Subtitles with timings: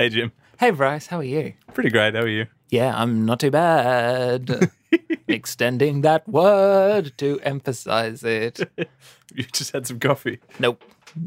[0.00, 0.32] Hey, Jim.
[0.58, 1.52] Hey, Bryce, how are you?
[1.74, 2.14] Pretty great.
[2.14, 2.46] How are you?
[2.70, 4.70] Yeah, I'm not too bad.
[5.28, 8.60] Extending that word to emphasize it.
[9.34, 10.40] You just had some coffee.
[10.58, 10.82] Nope.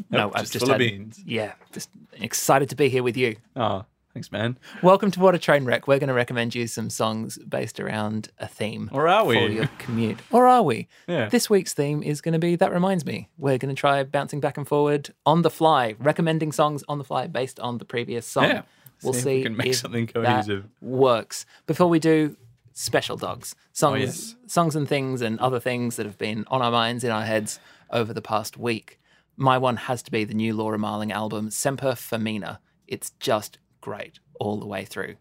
[0.09, 1.21] No, Nope, I've just just full of beans.
[1.23, 3.35] Yeah, just excited to be here with you.
[3.55, 4.57] Oh, thanks, man.
[4.81, 5.87] Welcome to What a Train Wreck.
[5.87, 8.89] We're going to recommend you some songs based around a theme.
[8.93, 9.35] Or are we?
[9.35, 10.19] For your commute.
[10.31, 10.87] Or are we?
[11.07, 11.29] Yeah.
[11.29, 13.29] This week's theme is going to be That Reminds Me.
[13.37, 17.03] We're going to try bouncing back and forward on the fly, recommending songs on the
[17.03, 18.45] fly based on the previous song.
[18.45, 18.61] Yeah.
[19.01, 20.65] We'll See if we can make something that cohesive.
[20.81, 21.45] works.
[21.65, 22.37] Before we do,
[22.71, 23.55] special dogs.
[23.73, 24.35] Songs, Oh, yes.
[24.47, 27.59] songs and things and other things that have been on our minds, in our heads
[27.89, 28.99] over the past week.
[29.35, 32.59] My one has to be the new Laura Marling album, Semper Femina.
[32.87, 35.15] It's just great all the way through.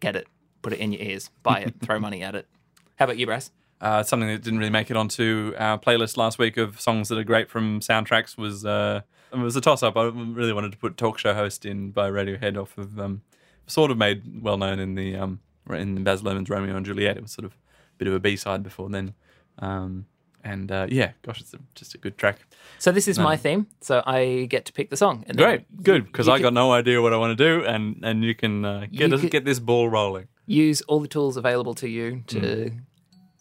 [0.00, 0.26] Get it,
[0.62, 2.48] put it in your ears, buy it, throw money at it.
[2.96, 3.50] How about you, Bryce?
[3.78, 7.18] Uh, something that didn't really make it onto our playlist last week of songs that
[7.18, 9.02] are great from soundtracks was uh,
[9.32, 9.98] it was a toss up.
[9.98, 13.20] I really wanted to put "Talk Show Host" in by Radiohead off of um,
[13.66, 17.18] sort of made well known in the um, in Baz Luhrmann's Romeo and Juliet.
[17.18, 19.12] It was sort of a bit of a B side before then,
[19.58, 20.06] um,
[20.46, 22.36] and uh, yeah, gosh, it's a, just a good track.
[22.78, 25.24] So this is my theme, so I get to pick the song.
[25.34, 28.34] Great, good, because I got no idea what I want to do, and and you
[28.34, 30.28] can uh, get You us, get this ball rolling.
[30.46, 32.70] Use all the tools available to you to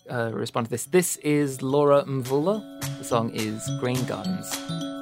[0.09, 0.85] uh, respond to this.
[0.85, 2.61] This is Laura Mvula.
[2.97, 4.94] The song is Green Gardens.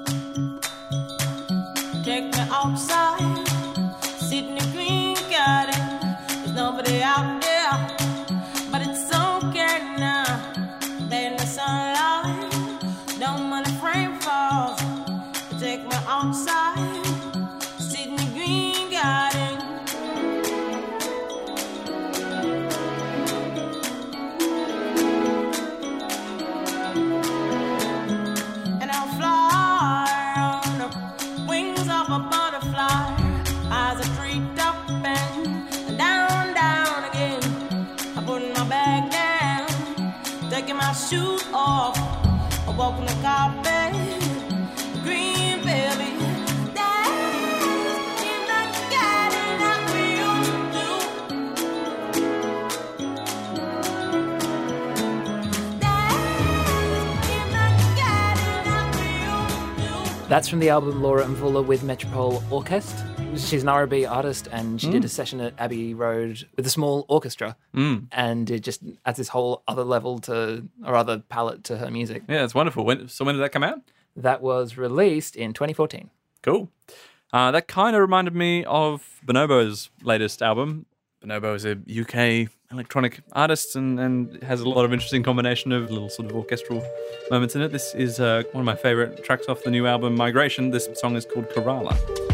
[40.93, 41.97] Shoes off,
[42.67, 43.93] I walk on the carpet,
[45.03, 45.93] green to.
[60.29, 63.12] That's from the album Laura Mvula with Metropole Orchestra.
[63.53, 67.05] She's an R&B artist, and she did a session at Abbey Road with a small
[67.07, 68.07] orchestra, mm.
[68.11, 72.23] and it just adds this whole other level to, or other palette to her music.
[72.27, 72.83] Yeah, it's wonderful.
[72.83, 73.79] When, so when did that come out?
[74.15, 76.09] That was released in 2014.
[76.41, 76.71] Cool.
[77.31, 80.87] Uh, that kind of reminded me of Bonobo's latest album.
[81.23, 85.91] Bonobo is a UK electronic artist and, and has a lot of interesting combination of
[85.91, 86.83] little sort of orchestral
[87.29, 87.71] moments in it.
[87.71, 90.71] This is uh, one of my favorite tracks off the new album Migration.
[90.71, 92.32] This song is called Kerala.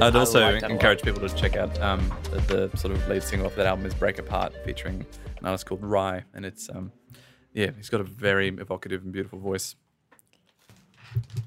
[0.00, 3.46] I'd also like encourage people to check out um, the, the sort of lead single
[3.48, 5.04] off that album is Break Apart, featuring
[5.38, 6.22] an artist called Rhye.
[6.34, 6.92] And it's, um,
[7.52, 9.74] yeah, he's got a very evocative and beautiful voice.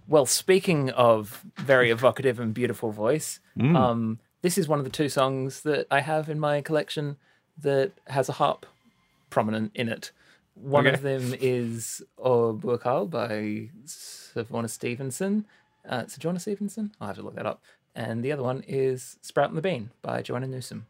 [0.07, 3.75] Well, speaking of very evocative and beautiful voice, Mm.
[3.75, 7.15] um, this is one of the two songs that I have in my collection
[7.57, 8.65] that has a harp
[9.29, 10.11] prominent in it.
[10.55, 10.95] One Okay.
[10.95, 15.45] of them is O Burkal by Savona Stevenson.
[15.87, 16.91] Uh, Sojourner Stevenson?
[16.99, 17.61] I'll have to look that up.
[17.95, 20.87] And the other one is Sprout and the Bean by Joanna Newsom.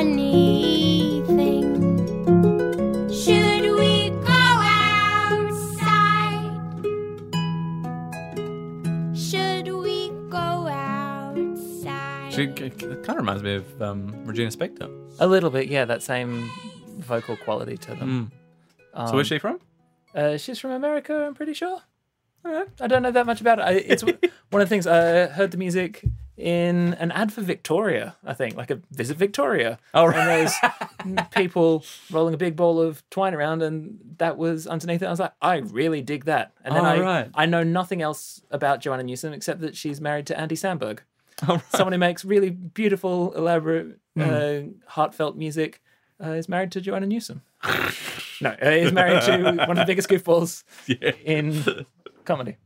[0.00, 3.08] It's a funny thing.
[3.12, 4.32] Should we go
[5.30, 5.96] outside?
[9.16, 12.32] Should we go outside?
[12.32, 14.90] She it kind of reminds me of um, Regina Spektor.
[15.18, 16.50] A little bit, yeah, that same
[16.98, 18.32] vocal quality to them.
[18.94, 19.08] Mm.
[19.08, 19.60] so where's she from?
[20.14, 21.82] Uh, she's from America, I'm pretty sure.
[22.42, 23.62] I don't know that much about it.
[23.62, 24.02] I, it's
[24.50, 26.02] one of the things I heard the music
[26.40, 29.78] in an ad for Victoria, I think, like a Visit Victoria.
[29.94, 30.50] Oh, right.
[31.04, 35.06] And there's people rolling a big ball of twine around, and that was underneath it.
[35.06, 36.52] I was like, I really dig that.
[36.64, 37.30] And then Oh, I, right.
[37.34, 41.00] I know nothing else about Joanna Newsom except that she's married to Andy Samberg,
[41.48, 41.62] Oh, right.
[41.70, 44.22] someone who makes really beautiful, elaborate, Hmm.
[44.22, 44.60] uh,
[44.90, 45.80] heartfelt music.
[46.22, 47.40] Uh, is married to Joanna Newsom.
[48.42, 51.12] no, uh, is married to one of the biggest goofballs Yeah.
[51.24, 51.86] in
[52.26, 52.56] comedy.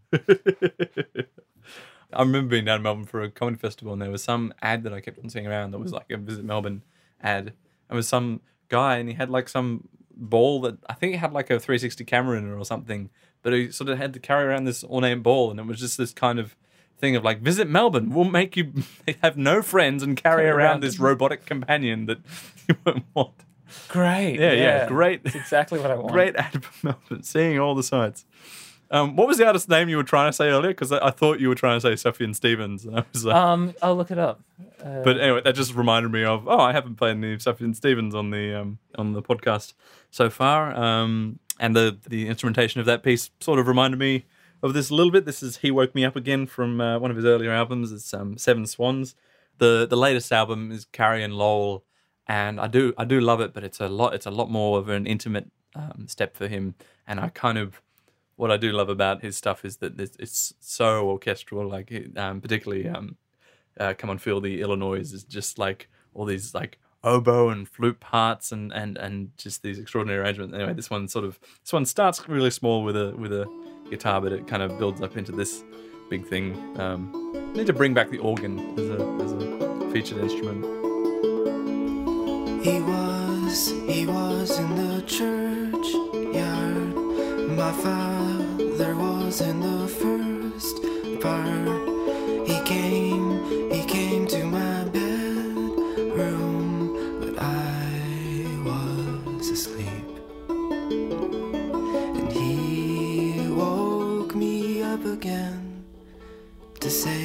[2.14, 4.82] I remember being down in Melbourne for a comedy festival, and there was some ad
[4.84, 6.82] that I kept on seeing around that was like a Visit Melbourne
[7.22, 7.52] ad.
[7.88, 11.18] And it was some guy, and he had like some ball that I think he
[11.18, 13.10] had like a 360 camera in it or something,
[13.42, 15.98] but he sort of had to carry around this ornate ball, and it was just
[15.98, 16.56] this kind of
[16.98, 18.72] thing of like, Visit Melbourne, we'll make you
[19.22, 20.82] have no friends and carry around around.
[20.82, 22.18] this robotic companion that
[22.68, 23.44] you won't want.
[23.88, 24.38] Great.
[24.38, 25.24] Yeah, yeah, great.
[25.24, 26.12] That's exactly what I want.
[26.12, 28.24] Great ad for Melbourne, seeing all the sights.
[28.90, 30.70] Um, what was the artist's name you were trying to say earlier?
[30.70, 33.34] Because I, I thought you were trying to say Sufjan Stevens, and I was like,
[33.34, 34.42] Um, I'll look it up.
[34.82, 38.14] Uh, but anyway, that just reminded me of oh, I haven't played any Sufjan Stevens
[38.14, 39.72] on the um, on the podcast
[40.10, 44.26] so far, um, and the the instrumentation of that piece sort of reminded me
[44.62, 45.24] of this a little bit.
[45.24, 47.92] This is "He Woke Me Up Again" from uh, one of his earlier albums.
[47.92, 49.14] It's um, Seven Swans.
[49.58, 51.84] the The latest album is Carrie and Lowell,
[52.26, 54.78] and I do I do love it, but it's a lot it's a lot more
[54.78, 56.74] of an intimate um, step for him,
[57.06, 57.80] and I kind of
[58.36, 61.68] what I do love about his stuff is that it's, so orchestral.
[61.68, 63.16] Like um, particularly, um,
[63.78, 68.00] uh, "Come on, Feel the Illinois" is just like all these like oboe and flute
[68.00, 70.54] parts and and and just these extraordinary arrangements.
[70.54, 73.46] Anyway, this one sort of this one starts really small with a with a
[73.90, 75.62] guitar, but it kind of builds up into this
[76.10, 76.54] big thing.
[76.80, 80.64] Um, need to bring back the organ as a as a featured instrument.
[82.64, 85.84] He was, he was in the churchyard.
[87.58, 88.23] My father
[88.78, 90.82] was in the first
[91.20, 91.68] part.
[92.46, 96.38] He came, he came to my bedroom,
[97.20, 100.06] but I was asleep.
[102.18, 105.84] And he woke me up again
[106.80, 107.23] to say.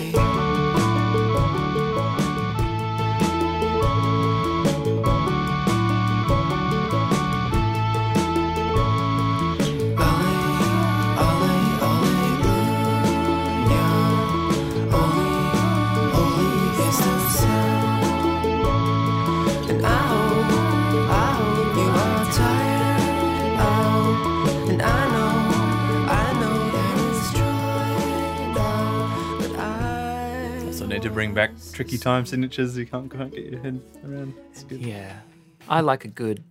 [30.89, 32.75] Also need to bring back tricky time signatures.
[32.75, 34.33] You can't quite get your head around.
[34.49, 34.81] It's good.
[34.81, 35.19] Yeah.
[35.67, 36.43] I like a good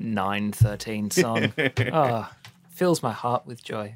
[0.00, 1.52] 913 song.
[1.92, 2.28] oh,
[2.70, 3.94] fills my heart with joy.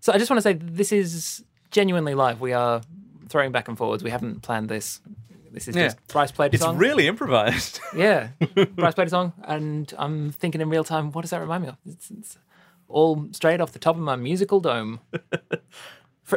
[0.00, 2.40] So I just want to say this is genuinely live.
[2.40, 2.80] We are
[3.28, 4.02] throwing back and forwards.
[4.02, 5.00] We haven't planned this.
[5.52, 5.88] This is Yeah.
[5.88, 6.68] just Bryce played a song.
[6.70, 6.78] It's song.
[6.78, 7.80] really improvised.
[7.94, 8.28] Yeah.
[8.76, 11.68] Bryce played a song, and I'm thinking in real time, what does that remind me
[11.68, 11.76] of?
[11.84, 12.38] It's, it's
[12.88, 15.00] all straight off the top of my musical dome.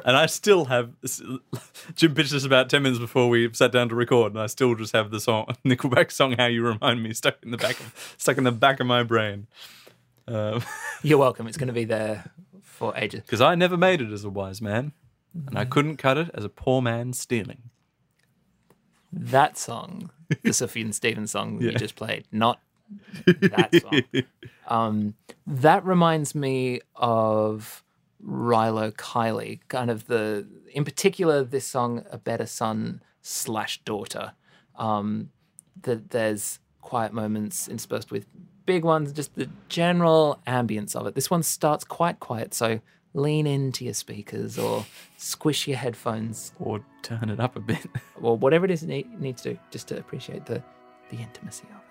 [0.05, 0.93] And I still have
[1.95, 4.75] Jim pitched us about ten minutes before we sat down to record, and I still
[4.75, 8.15] just have the song Nickelback song "How You Remind Me" stuck in the back, of,
[8.17, 9.48] stuck in the back of my brain.
[10.25, 10.63] Because
[11.03, 11.48] You're welcome.
[11.48, 12.31] It's going to be there
[12.62, 13.21] for ages.
[13.21, 14.93] Because I never made it as a wise man,
[15.48, 17.63] and I couldn't cut it as a poor man stealing.
[19.12, 21.71] That song, the Sufjan Stevens song Yeah.
[21.71, 22.62] you just played, not
[23.25, 24.24] that song.
[24.67, 27.83] Um, that reminds me of
[28.25, 34.33] Rilo Kiley, kind of the, in particular, this song, A Better Son slash Daughter.
[34.75, 35.29] Um,
[35.83, 38.25] that there's quiet moments interspersed with
[38.65, 41.15] big ones, just the general ambience of it.
[41.15, 42.79] This one starts quite quiet, so
[43.13, 44.85] lean into your speakers or
[45.17, 47.85] squish your headphones or turn it up a bit.
[48.21, 50.63] or whatever it is you need, need to do just to appreciate the,
[51.09, 51.81] the intimacy of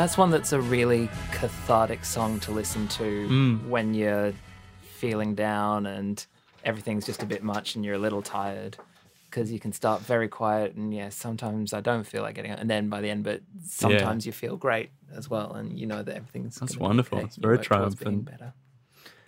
[0.00, 3.68] That's one that's a really cathartic song to listen to mm.
[3.68, 4.32] when you're
[4.80, 6.24] feeling down and
[6.64, 8.78] everything's just a bit much and you're a little tired.
[9.26, 12.58] Because you can start very quiet, and yeah, sometimes I don't feel like getting it,
[12.58, 16.02] and then by the end, but sometimes you feel great as well, and you know
[16.02, 17.18] that everything's That's wonderful.
[17.18, 17.26] okay.
[17.26, 18.40] It's very work towards being triumphant.
[18.40, 18.54] Better.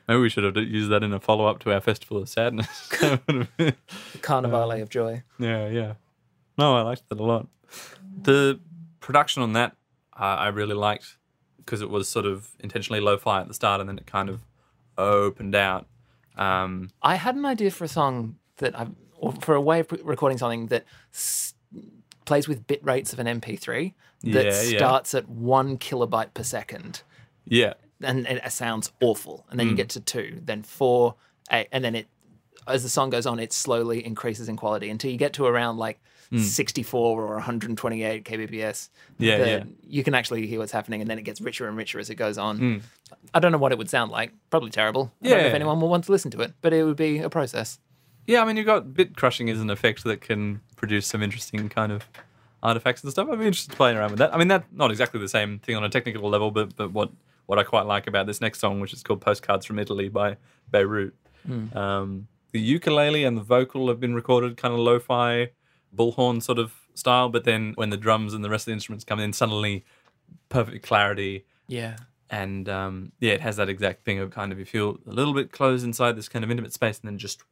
[0.08, 2.88] Maybe we should have used that in a follow up to our Festival of Sadness.
[3.00, 3.74] That would have been-
[4.22, 5.22] Carnivale um, of joy.
[5.38, 5.92] yeah, yeah.
[6.56, 7.46] No, I liked that a lot.
[8.22, 8.58] The
[9.00, 9.76] production on that
[10.18, 11.16] uh, I really liked
[11.58, 14.40] because it was sort of intentionally lo-fi at the start, and then it kind of
[14.98, 15.86] opened out.
[16.36, 18.86] Um, I had an idea for a song that I,
[19.18, 21.54] or for a way of recording something that s-
[22.24, 24.78] plays with bit rates of an MP3 that Yeah, yeah.
[24.78, 27.02] starts at one kilobyte per second,
[27.44, 29.46] yeah, and it sounds awful.
[29.50, 29.70] And then Hmm.
[29.70, 31.14] you get to two, then four,
[31.50, 32.08] eight, and then it,
[32.66, 35.76] as the song goes on, it slowly increases in quality until you get to around
[35.78, 36.00] like
[36.38, 38.88] 64 or 128 kbps.
[39.18, 39.64] Yeah, yeah.
[39.86, 42.14] You can actually hear what's happening, and then it gets richer and richer as it
[42.16, 42.58] goes on.
[42.58, 42.76] Hmm.
[43.34, 44.32] I don't know what it would sound like.
[44.50, 45.12] Probably terrible.
[45.22, 47.18] I don't know if anyone will want to listen to it, but it would be
[47.18, 47.78] a process.
[48.26, 48.42] yeah.
[48.42, 51.92] I mean, you've got bit crushing is an effect that can produce some interesting kind
[51.92, 52.08] of
[52.62, 53.28] artifacts and stuff.
[53.30, 54.32] I'd be interested to play around with that.
[54.34, 57.10] I mean, that's not exactly the same thing on a technical level, but but what
[57.46, 60.36] what I quite like about this next song, which is called "Postcards from Italy" by
[60.70, 61.14] Beirut,
[61.74, 65.50] um, the ukulele and the vocal have been recorded kind of lo-fi,
[65.96, 69.04] bullhorn sort of style, but then when the drums and the rest of the instruments
[69.04, 69.84] come in, suddenly
[70.48, 71.44] perfect clarity.
[71.68, 71.96] Yeah.
[72.30, 75.34] And um, yeah, it has that exact thing of kind of you feel a little
[75.34, 77.42] bit closed inside this kind of intimate space, and then just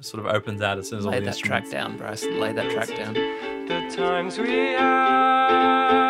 [0.00, 2.24] sort of opens out as soon as all Lay the that track down, Bryce.
[2.24, 3.14] Lay that track down.
[3.14, 6.01] the times we had.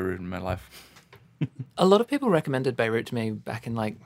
[0.00, 0.68] Beirut in my life.
[1.78, 3.96] A lot of people recommended Beirut to me back in like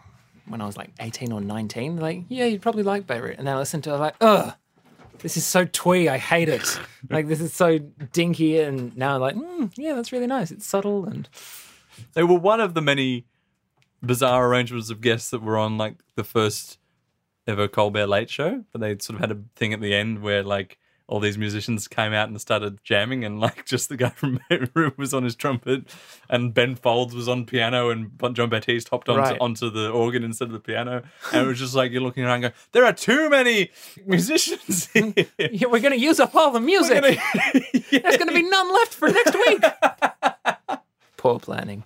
[0.46, 1.96] when I was like 18 or 19.
[1.96, 3.38] Like, yeah, you'd probably like Beirut.
[3.38, 4.54] And then I listened to it, I was like, ugh,
[5.18, 6.08] this is so twee.
[6.08, 6.80] I hate it.
[7.10, 8.58] like, this is so dinky.
[8.60, 10.50] And now I'm like, mm, yeah, that's really nice.
[10.50, 11.06] It's subtle.
[11.06, 11.28] And
[12.12, 13.24] They were one of the many
[14.02, 16.78] bizarre arrangements of guests that were on like the first
[17.46, 20.42] ever Colbert Late Show, but they sort of had a thing at the end where
[20.42, 24.40] like all these musicians came out and started jamming, and like just the guy from
[24.74, 25.84] Room was on his trumpet,
[26.30, 29.38] and Ben Folds was on piano, and Jon Batiste hopped onto, Right.
[29.40, 32.40] onto the organ instead of the piano, and it was just like you're looking around,
[32.40, 33.70] going, "There are too many
[34.06, 37.02] musicians here." Yeah, we're going to use up all the music.
[37.02, 39.62] There's going to be none left for next week.
[41.16, 41.84] Poor planning.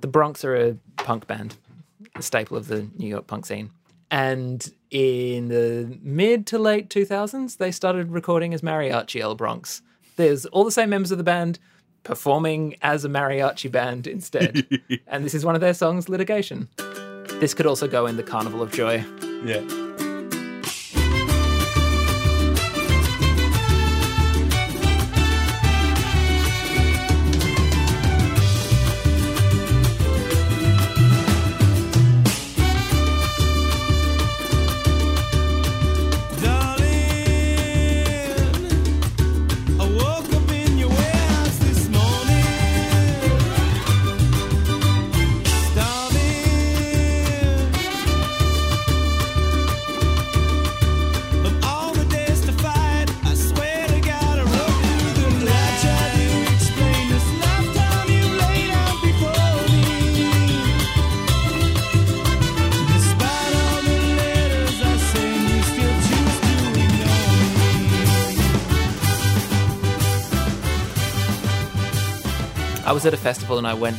[0.00, 1.56] The Bronx are a punk band,
[2.14, 3.70] a staple of the New York punk scene.
[4.10, 9.82] And in the mid to late 2000s, they started recording as Mariachi El Bronx.
[10.16, 11.58] There's all the same members of the band
[12.02, 14.66] performing as a mariachi band instead.
[15.06, 16.68] and this is one of their songs, Litigation.
[17.40, 19.04] This could also go in the Carnival of Joy.
[19.44, 20.07] yeah.
[72.98, 73.96] Was at a festival and I went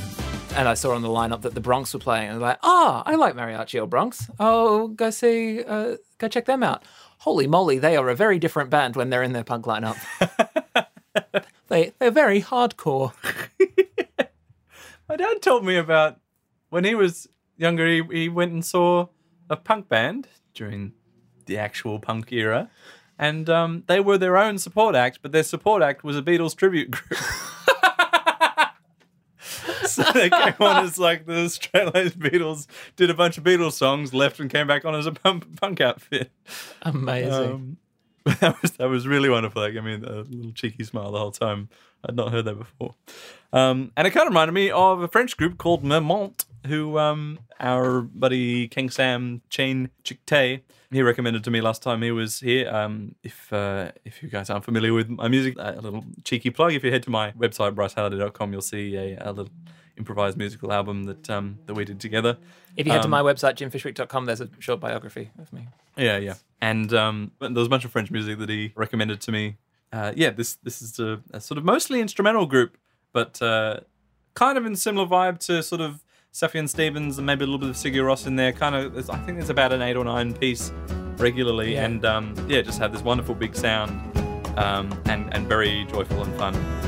[0.58, 2.25] and I saw on the lineup that the Bronx were playing.
[2.25, 4.29] And I was like, oh, I like Mariachi El Bronx.
[4.41, 6.83] Oh, go see, uh, go check them out.
[7.20, 9.96] Holy moly, they are a very different band when they're in their punk lineup.
[11.70, 13.14] they, they're very hardcore.
[15.07, 16.20] My dad told me about
[16.70, 17.88] when he was younger.
[17.88, 19.07] He, he went and saw
[19.50, 20.92] a punk band during
[21.46, 22.70] the actual punk era,
[23.18, 26.53] and um, they were their own support act, but their support act was a Beatles
[26.53, 27.18] tribute group.
[30.14, 34.40] they came on as like the Australian Beatles, did a bunch of Beatles songs, left
[34.40, 36.31] and came back on as a punk, punk outfit.
[36.81, 37.33] Amazing.
[37.33, 37.77] Um,
[38.40, 39.62] that was that was really wonderful.
[39.62, 41.70] Like, I mean, a little cheeky smile the whole time.
[42.07, 42.96] I'd not heard that before.
[43.51, 47.40] Um, and it kind of reminded me of a French group called Mermonte, who um,
[47.59, 52.70] our buddy King Sam Chain Chikte, he recommended to me last time he was here.
[52.70, 56.74] Um, if uh, if you guys aren't familiar with my music, a little cheeky plug.
[56.74, 59.51] If you head to my website brycehalliday.com, you'll see a, a little
[60.00, 62.38] improvised musical album that um, that we did together.
[62.75, 65.68] if you head to um, my website, jimfishwick.com, there's a short biography of me.
[65.98, 66.35] Yeah, yeah.
[66.62, 69.57] And um, there was a bunch of French music that he recommended to me.
[69.92, 72.77] Uh, yeah, this this is a, a sort of mostly instrumental group,
[73.12, 73.81] but uh,
[74.33, 77.70] kind of in similar vibe to sort of Sufjan Stevens and maybe a little bit
[77.70, 78.51] of Sigur Rós in there.
[78.53, 80.72] Kind of, I think there's about an eight or nine piece
[81.18, 81.85] regularly, Yeah.
[81.85, 83.92] and um, yeah, just have this wonderful big sound
[84.57, 86.78] um, and and very joyful and fun.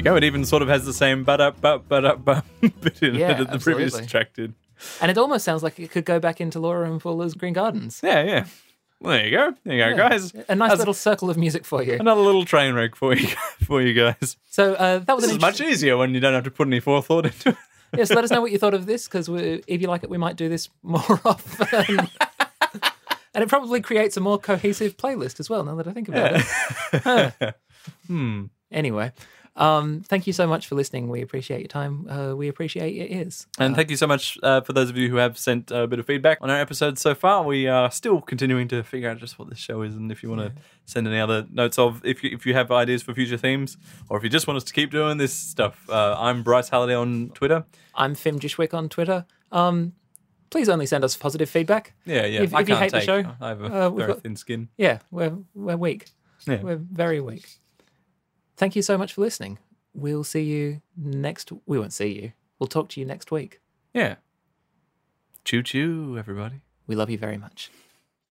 [0.00, 0.16] You go.
[0.16, 3.14] It even sort of has the same but up but but up but bit in
[3.16, 4.54] Yeah, it that the previous track did.
[5.00, 8.00] And it almost sounds like it could go back into Laura Mvula's Green Gardens.
[8.02, 8.46] Yeah, yeah.
[8.98, 9.54] Well, there you go.
[9.64, 10.08] There you go, Yeah.
[10.08, 10.32] guys.
[10.48, 11.94] A nice That's little circle of music for you.
[12.00, 13.26] another little train wreck for you
[13.62, 14.36] for you guys.
[14.50, 17.26] So uh, that was is much easier when you don't have to put any forethought
[17.26, 17.56] into it.
[17.96, 20.16] Yes, let us know what you thought of this because if you like it, we
[20.16, 22.08] might do this more often.
[23.34, 25.64] and it probably creates a more cohesive playlist as well.
[25.64, 26.42] Now that I think about it.
[27.02, 27.52] Huh.
[28.06, 28.44] Hmm.
[28.70, 29.10] Anyway,
[29.56, 31.08] um, thank you so much for listening.
[31.08, 32.08] We appreciate your time.
[32.08, 33.46] Uh, we appreciate your ears.
[33.58, 35.98] And thank you so much uh, for those of you who have sent a bit
[35.98, 37.42] of feedback on our episodes so far.
[37.44, 40.30] We are still continuing to figure out just what this show is, and if you
[40.30, 40.52] want to
[40.86, 43.76] send any other notes of if you if you have ideas for future themes,
[44.08, 46.94] or if you just want us to keep doing this stuff, uh, I'm Bryce Halliday
[46.94, 47.64] on Twitter.
[47.94, 49.26] I'm Fim Jishwick on Twitter.
[49.52, 49.92] Um,
[50.50, 51.94] please only send us positive feedback.
[52.04, 52.42] Yeah, yeah.
[52.42, 54.68] If- I if you hate the show, I have a uh, very got- thin skin.
[54.76, 56.10] Yeah, we're we're weak.
[56.46, 56.62] Yeah.
[56.62, 57.46] We're very weak.
[58.60, 59.58] Thank you so much for listening.
[59.94, 61.50] we'll see you next.
[61.64, 62.32] We won't see you.
[62.58, 63.58] We'll talk to you next week.
[63.94, 64.16] Yeah.
[65.46, 66.60] Choo choo, everybody.
[66.86, 67.70] We love you very much.